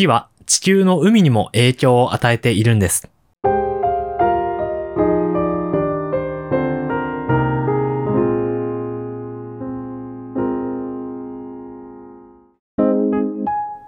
[0.00, 3.10] 月は地球の海にも影響を与えているんです。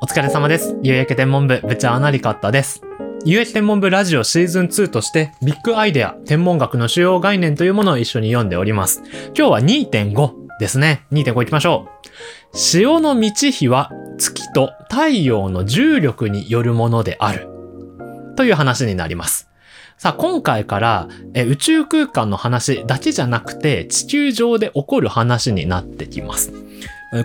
[0.00, 0.76] お疲れ様です。
[0.82, 2.82] 有益天文部部長アナリカッタです。
[3.24, 9.02] 有益天文部ラジオシーズン2としてビッグアイデア、天文学の主要概念というものを一緒に読んでおります。
[9.34, 11.06] 今日は2.5ですね。
[11.12, 12.56] 2.5行きましょう。
[12.56, 13.90] 潮の満ち干は
[14.22, 17.48] 月と太陽の重力によるものである。
[18.36, 19.48] という話になります。
[19.98, 26.52] さあ、今回からえ宇宙空間の話だけじゃなくて地球上で起こる話になってきます。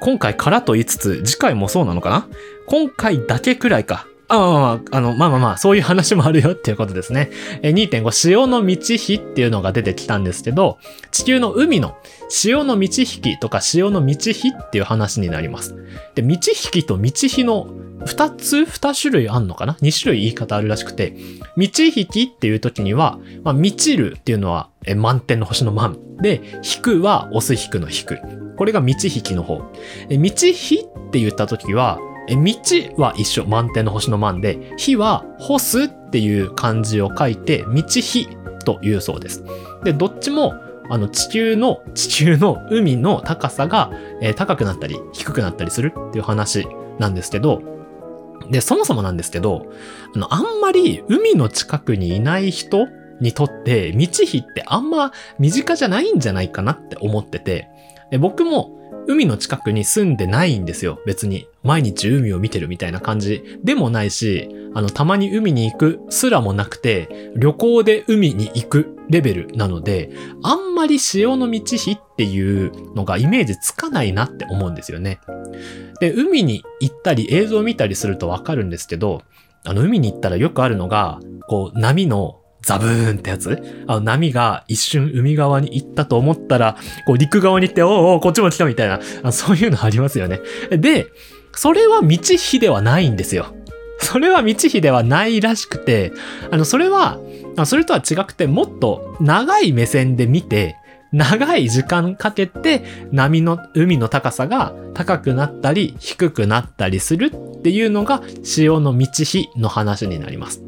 [0.00, 2.26] 今回からと言いつつ、次回もそうなのかな？
[2.66, 4.06] 今回だけくらいか。
[4.28, 7.30] あまあまあまあ、あの、まあまあまあ、そういう話もあるよっていうことですね。
[7.62, 10.78] え2.5、潮の満ち干っていうのが出てきたんですけど、
[11.12, 11.96] 地球の海の
[12.28, 15.76] 潮の満ち引きとか潮の満ち干っていう話になります。
[16.14, 17.66] で、満ち引きと満ち干の
[18.00, 21.16] 2つ、2種類あんのかな ?2 種類言い方あるらしくて、
[21.56, 25.98] 満ち引きっていう時には、まあ、満ちるっていうのはえ満点の星の満。
[26.20, 26.40] で、
[26.76, 28.18] 引くはオス引くの引く。
[28.56, 29.60] これが満ち引きの方。
[30.08, 32.54] え満ち火って言った時は、え道
[32.96, 33.44] は一緒。
[33.46, 38.28] 満点の星の満で、火は干すっていう漢字を書いて、道火
[38.64, 39.44] というそうです。
[39.84, 40.54] で、どっちも、
[40.88, 46.66] あの、地球の、地球の海の高さが、えー高くなったり、低くなったりするっていう話
[46.98, 47.62] なんですけど、
[48.50, 49.66] で、そもそもなんですけど、
[50.14, 52.86] あの、あんまり海の近くにいない人
[53.20, 57.68] にとって、道火ってあんま身近じゃないんじゃないかなって思ってて、
[58.10, 58.70] で僕も
[59.08, 61.46] 海の近くに住んでないんですよ、別に。
[61.66, 70.10] 毎日海を見てるみたいな感じでもないし、あの、たまに海に行くすらもなくて、旅行で海に行くレベルなので、
[70.42, 75.20] あんまり潮の満ち干っていうのがイメージつかないなって思うんですよね。
[76.00, 79.22] で、海に行ったり映像を見たりするとわかるんですけど、
[79.64, 88.88] あの、海に行ったらよくあるのが、こう、波のザブーンってやつあの、波が一瞬海側に行ったと思ったら、こう、陸側に行って、おうおう、こっちも来たみたい
[89.22, 90.40] な、そういうのありますよね。
[90.70, 91.06] で、
[91.56, 93.46] それは道火ではないんですよ。
[93.98, 96.12] それは道火ではないらしくて、
[96.50, 97.18] あの、それは、
[97.64, 100.76] それとは違くて、もっと長い目線で見て、
[101.12, 110.62] 長い時間かけて波の、海の高さが高くなったり低くなったりするっていうのが潮の満ち干の話になります。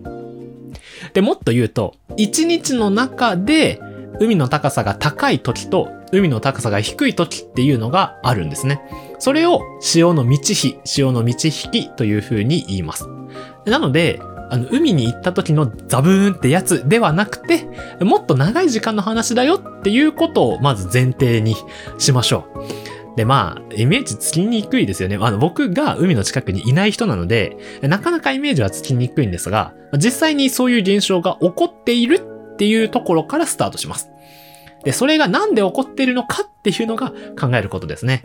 [1.13, 3.81] で、もっと言うと、一日の中で
[4.21, 8.81] 海の高さが高い時と海の高さが低い時っていうのがあるんですね。
[9.19, 13.09] それを潮の満ち干、潮の満ち引きという風に言います。
[13.65, 14.21] なので、
[14.51, 17.69] あの、海に行った時のザブーンってやつではなくて、
[18.01, 21.55] もっと長い時間の話だよっていうことをまず前提に
[21.99, 23.17] しましょう。
[23.17, 25.19] で、まあ、イメージつきにくいですよね。
[25.21, 32.21] あの、僕が海の近くにいない人なので、なかなかイメージはつきにくいんですが、実際にそういう現象が起こっている
[32.53, 34.11] っていうところからスタートします。
[34.85, 38.23] で、それがなんで起こっているのかっていうのが考えることですね。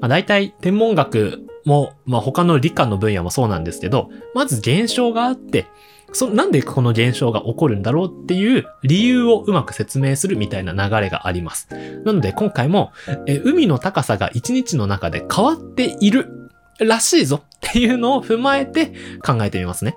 [0.00, 5.66] まあ、大体天文学も、まあ、他の理科の分野もそうなんですけど、まず現象があって、
[6.12, 11.68] そ、なんでこの現象が起こるんだろうっていう理由をうまく説明するみたいな流れがあります。
[12.04, 12.92] なので今回も、
[13.26, 18.92] え海の高さが1日の中で変わっているらしいぞっていうのを踏まえて
[19.22, 19.96] 考えてみますね。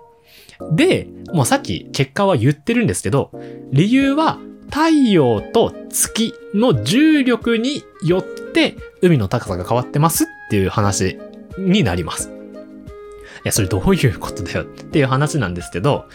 [0.74, 3.32] で、もうさっき結果は言ってるんですけど、
[3.72, 8.41] 理由は太陽と月の重力によって
[9.02, 11.20] 海の高さが変わってますっていう話
[11.58, 12.30] になります。
[12.30, 12.32] い
[13.46, 16.06] や、それどういうことだよっていう話なんですけど、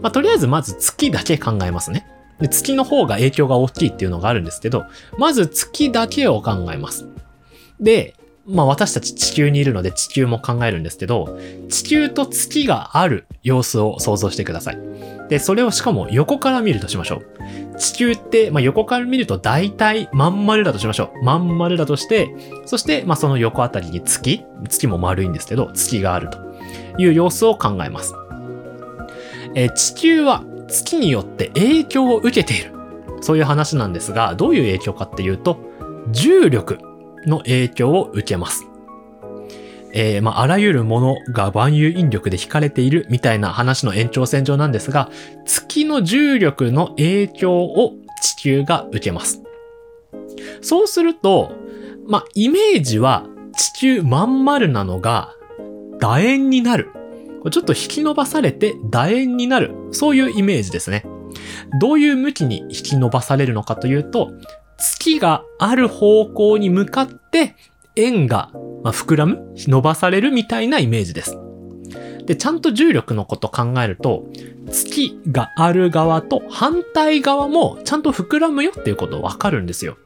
[0.00, 2.06] まあ、とりあえずまず月だけ考えますね。
[2.40, 4.86] で月の方が影響が大きいっていうのがあるんですけど、
[5.18, 7.06] まず月だけを考えます。
[7.80, 8.14] で、
[8.46, 14.78] まあ私たち地球にいるので地球も考えるんですけど、地球と月がある様子を想像してください。
[15.28, 17.69] で、それをしかも横から見るとしましょう。
[17.80, 21.24] 地球って、まあ、横から見ると大体まん丸だとしましょう。
[21.24, 22.28] まん丸だとして、
[22.66, 26.38] そして、まあ、その横あたりに月、月も丸いんですけど、月があると
[26.98, 28.14] いう様子を考えます。
[29.54, 32.72] え地球は月によって影響を受けている。
[33.22, 35.58] そういう話なんですが、どういう影響かっていうと、
[36.10, 36.78] 重力
[37.26, 38.69] の影響を受けます。
[39.92, 45.10] えーまあ、あらゆるものが万有引力で引かれているみたいな話の延長線上なんですが、
[45.44, 49.42] 月の重力の影響を地球が受けます。
[50.60, 51.52] そうすると、
[52.06, 53.26] まあ、イメージは
[53.56, 55.34] 地球まん丸なのが
[56.00, 56.90] 楕円になる。
[57.50, 59.74] ちょっと引き伸ばされて楕円になる。
[59.92, 61.04] そういうイメージですね。
[61.80, 64.30] どういう向きに引き伸ばされるのかというと、
[64.78, 67.54] 月がある方向に向かって
[68.00, 68.50] 円が、
[68.82, 71.38] ま、膨らむ伸ばされるみたいなイメージです。
[72.26, 74.24] で、ちゃんと重力のこと考えると、
[74.70, 79.96] 月がある側と反対側もちゃんと膨らむよっていうことわかるんですよ。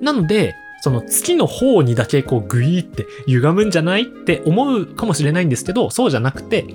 [0.00, 6.66] なので、その月の方にだけこうグイーって歪むんじゃないって思うかもしれないんですけど、そうじゃなくて、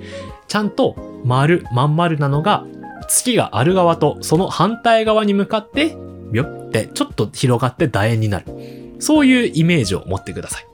[0.48, 2.64] ちゃんと丸、まん丸なのが
[3.08, 5.96] 月がある側とその反対側に向かって、
[6.32, 8.85] ビョってちょっと広がって楕円になる。
[8.98, 10.66] そういうイメージを持ってください。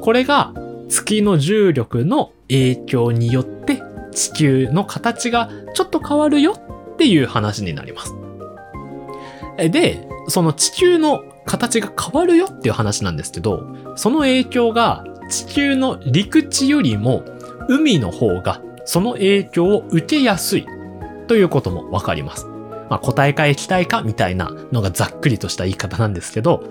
[0.00, 0.52] これが
[0.88, 3.82] 月の重力の影響によって
[4.12, 8.14] 地球の形がちょっと変わるよっていう話になります。
[9.56, 17.24] で、その地球の形が変わるよっていう話なんですけど、その影響が地球の陸地よりも
[17.68, 20.66] 海の方がその影響を受けやすい
[21.26, 22.46] ということもわかります。
[22.90, 26.62] まあ、固体化液体化みたいなのがざっくりとした言い方なんですけど、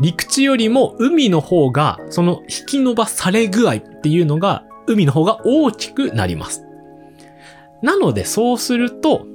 [0.00, 6.64] 陸地よりも海の方がその引き伸ばされ具合っていうのが海の方が大きくなります。
[7.82, 9.26] なのでそうすると、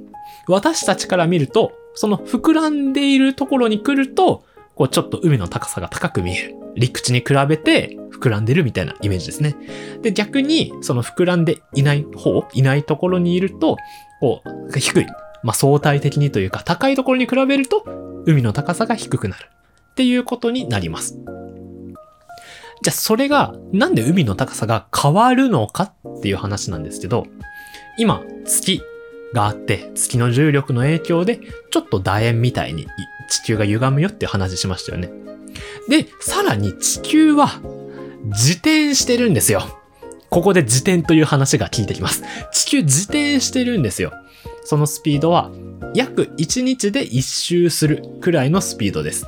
[0.46, 4.44] 私たちから見ると、その膨らんでいるところに来ると、
[4.74, 6.56] こうちょっと海の高さが高く見える。
[6.74, 9.56] 陸地に比べて膨らんでるみたいなイメージですね。
[10.02, 13.76] で、逆に、その膨らんでいない方、いないところにいると、
[14.20, 15.06] こう、低い。
[15.42, 17.84] まあ、相対的にというか、高いところに比べると、
[18.26, 19.46] 海の高さが低くなる。
[19.98, 21.18] っていうことになります。
[22.82, 27.26] じゃあ、それが、なんで海の高さが変わるのかっていう話なんですけど、
[27.98, 28.80] 今、月
[29.34, 31.40] があって、月の重力の影響で、
[31.72, 32.86] ちょっと楕円みたいに
[33.28, 35.10] 地球が歪むよって話しましたよね。
[35.88, 37.60] で、さらに地球は
[38.26, 39.62] 自転してるんですよ。
[40.30, 42.22] ここで自転という話が聞いてきます。
[42.52, 44.12] 地球自転してるんですよ。
[44.62, 45.50] そのスピードは
[45.92, 49.26] 約1日で1周するくらいのスピードです。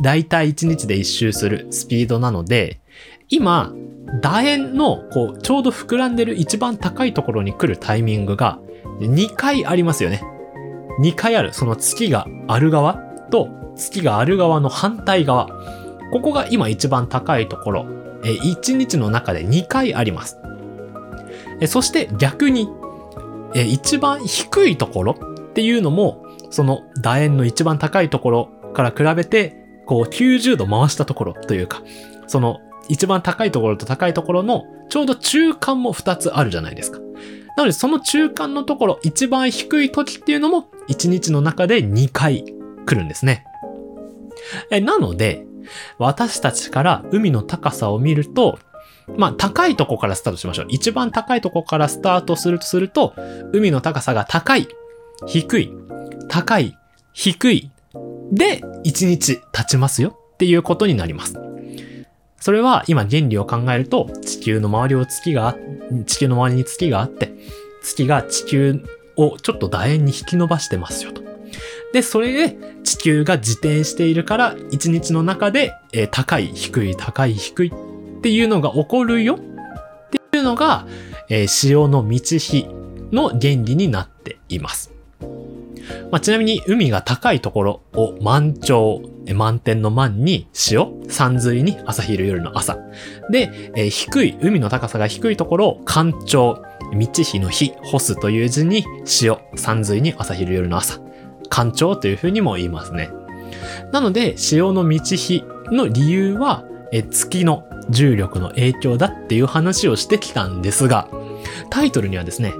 [0.00, 2.80] だいたい1日で1周するスピードなので、
[3.28, 3.72] 今、
[4.22, 8.60] 楕円のこうちょうど膨らんでる一番高いところに来るタイミングが
[9.00, 10.22] 2回ありますよね。
[11.00, 11.52] 2回ある。
[11.52, 12.94] その月がある側
[13.30, 15.48] と月がある側の反対側。
[16.12, 17.86] ここが今一番高いところ。
[18.24, 20.38] え1日の中で2回あります。
[21.60, 22.68] えそして逆に、
[23.54, 31.82] え一番低いところっていうのも、その楕円の一番高いところから比べて、こう90度回したところというか、
[32.26, 36.98] その一番高いところと高いところのちょうど中間も2つあるじゃないですか。
[37.56, 42.44] なのでその中間のところ、一番低い時っていうのも1日の中で2回
[42.84, 43.44] 来るんですね。
[44.70, 45.46] えなので、
[45.98, 48.58] 私たちから海の高さを見ると、
[49.16, 50.66] まあ、高いとこからスタートしましょう。
[50.68, 53.14] 一番高いとこからスタートするとすると、
[53.52, 54.68] 海の高さが高い、
[55.26, 55.72] 低い、
[56.28, 56.76] 高い、
[57.12, 57.70] 低い、
[58.32, 61.34] で、1日経ちますよっていうことになります。
[62.40, 65.56] それは今原理を考えると、地球の周りを月が、
[66.06, 67.32] 地球の周りに月があって、
[67.82, 68.84] 月が地球
[69.16, 71.22] をちょっと楕円に引き伸ばしてますよと。
[71.92, 79.38] で、それで地球が自転しているから、一日の中で、えー、高い、低い、高い、低いっていうのが起こるよっ
[80.10, 80.86] ていうのが、
[81.28, 82.68] えー、潮の満ち干
[83.12, 84.95] の原理になっています。
[86.10, 89.02] まあ、ちなみに海が高いところを満潮、
[89.34, 92.78] 満点の満に潮、山水に朝昼夜の朝。
[93.30, 96.62] で、えー、低い、海の高さが低いところを干潮、
[96.92, 101.00] 満ち干の日、干すという字に潮、山水に朝昼夜の朝。
[101.48, 103.10] 干潮というふうにも言いますね。
[103.92, 111.08] なので、潮の満ち干の理由は、え月の重力の影響だっていう話をしてきたんですが、
[111.70, 112.52] タイトルにはですね、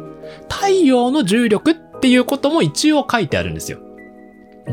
[0.49, 3.79] 太陽の重力っっていうことも一応書いてあるんですよ。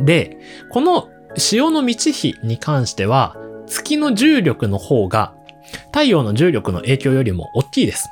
[0.06, 0.38] で、
[0.72, 3.38] この潮の満ち干に関しては、
[3.68, 5.34] 月の重力の方が
[5.88, 8.10] 太陽の重力の影響よりも大きいです。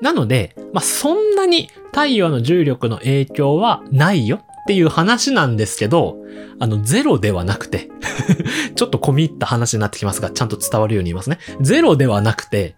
[0.00, 6.16] なので、まあ、そんなに太陽の重力の影響はないよっていう話なんですけど、
[6.58, 7.88] あの、ゼロではなくて
[8.74, 11.38] ちょっと込み入った話になってきますが、ちゃんと伝わるように言いますね。
[11.60, 12.74] ゼロではなくて、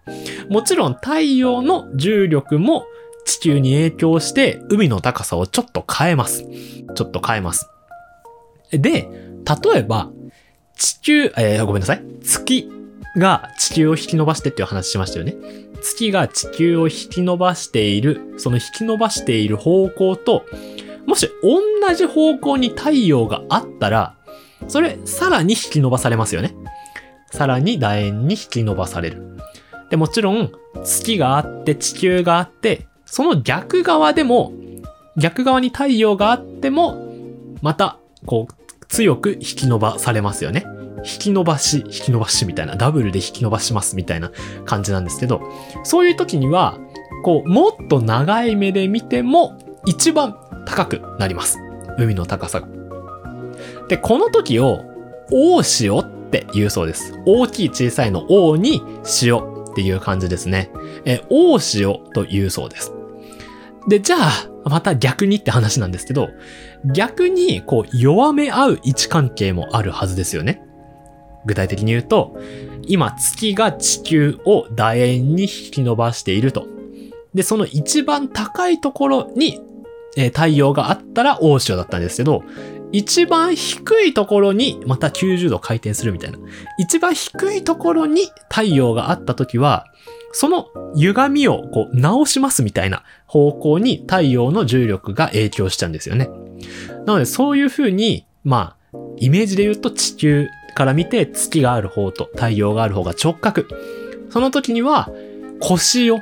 [0.49, 2.85] もちろん太陽の重力も
[3.25, 6.45] 地球に影響して海の高さをちょっと変えます。
[6.95, 7.69] ちょっと変えます。
[8.71, 9.09] で、
[9.71, 10.11] 例えば、
[10.77, 12.03] 地球、えー、ごめんなさい。
[12.23, 12.69] 月
[13.17, 15.35] が地球を引き伸ばしてっていう話しましたよね。
[15.81, 20.45] 月が地球を引き伸ばしている、その引き伸ばしている方向と、
[21.05, 24.15] もし同じ方向に太陽があったら、
[24.67, 26.55] それさらに引き伸ばされますよね。
[27.31, 29.37] さらに楕円に引き伸ばされる。
[29.89, 30.51] で、もちろん
[30.83, 34.53] 月があって地球があって、その逆側でも、
[35.17, 36.97] 逆側に太陽があっても、
[37.61, 40.65] また、こう、強く引き伸ばされますよね。
[40.97, 44.31] 引き伸ばし、引き伸ばしみたいな、ダブルで引き伸ばしますみたいな
[44.65, 45.41] 感じなんですけど、
[45.83, 46.77] そういう時には、
[47.23, 51.59] こう、もっと長い目で見ても一番高くなります。
[51.97, 52.67] 海の高さが。
[53.87, 54.83] で、この時を
[55.31, 57.13] 大潮って言うそうです。
[57.25, 60.71] 大きい小さいの大に潮っていう感じですね。
[61.03, 62.93] え、大潮と言うそうです。
[63.89, 64.31] で、じゃあ、
[64.63, 66.29] また逆にって話なんですけど、
[66.85, 70.63] 逆にこう弱め合う位置関係もあるはずですよね。
[71.45, 72.39] 具体的に言うと、
[72.87, 76.67] 今月が地球を楕円に引き伸ばしていると。
[77.33, 79.59] で、その一番高いところに、
[80.15, 82.43] えー太陽があったら大潮だったんですけど、
[82.97, 86.39] 一番低いところにまた90度回転するみたいな。
[86.79, 89.85] 一番低いところに太陽があった時は、
[90.31, 96.29] その歪みをこう直しますみたいな方向に太陽の重力が影響しちゃうんですよね。
[97.05, 103.65] なのでそういう風に、まあ、イメージで言うと地球から見て月がある方と太陽がある方が直角。
[104.29, 105.09] その時には
[105.59, 106.19] 腰を、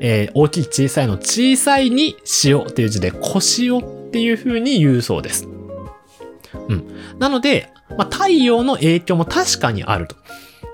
[0.00, 5.53] えー大きい小さいの小さいに塩っていう字で腰をっていう風に言うそうです。
[6.68, 7.18] うん。
[7.18, 10.16] なので、まあ、太陽の影響も確かにあると。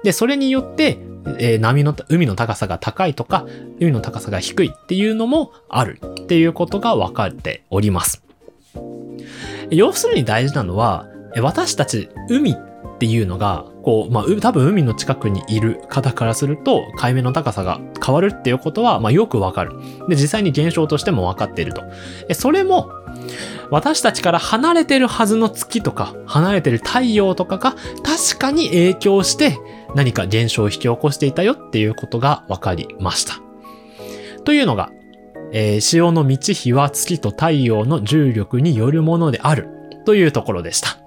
[0.05, 0.99] で、それによって、
[1.39, 3.47] えー波の、海の高さが高いとか、
[3.81, 8.23] 海の高さが低いっていうのもあるっていうことが分かっております。
[9.71, 11.07] 要するに大事なのは、
[11.41, 12.57] 私たち海っ
[12.99, 19.73] ていうのが、こう、まあ、多分海の近くにいる方からすると、海面の高さが変わるっていうことは、まあ、よくわかる。
[20.09, 21.83] で、実際に現象としても分かっていると。
[22.35, 22.91] それも、
[23.71, 29.59] 私たちから離れてるはずの月とか、離れてる太陽とかが確かに影響して
[29.95, 33.35] 何か現象を引き起こしていたよっていうことが分かりました。
[34.45, 34.91] というのが、
[35.53, 39.69] えー潮の満ち干は月と太陽の重力によるものである
[40.05, 40.99] というところでした。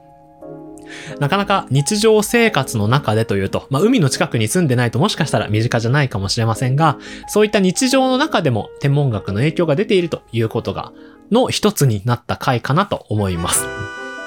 [1.20, 10.92] なかなか日常生活の中でというと、まあ、海の近くに住んでないともしかしたら身近じゃないかもしれませんが、そういった日常の中でも天文学の影響が出ているということが、
[11.32, 13.66] の一つになった回かなと思います。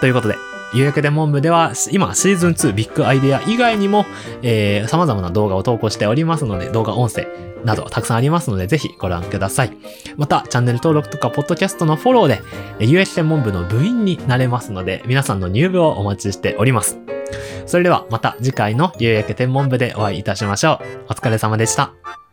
[0.00, 0.36] ということで、
[0.74, 4.04] 有約天文部では、今シーズン2ビッグアイデア以外にも、
[4.42, 7.26] えー、様々な動画を投稿しておりますので、動画音声
[7.64, 9.76] などたくさんありますので、ぜひご覧ください。
[10.16, 12.42] また、チャンネル登録とか、ポッドキャストのフォローで、
[12.78, 16.98] えー有益天文部の部員になれますので、皆さんの入部をお待ちしております。
[17.66, 21.06] それでは、また次回の有益天文部でお会いいたしましょう。
[21.10, 22.25] お疲れ様でした。